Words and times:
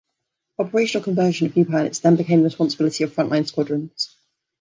Operational 0.57 1.03
conversion 1.03 1.45
of 1.45 1.55
new 1.55 1.63
pilots 1.63 1.99
then 1.99 2.15
became 2.15 2.39
the 2.39 2.45
responsibility 2.45 3.03
of 3.03 3.13
front-line 3.13 3.45
squadrons. 3.45 4.17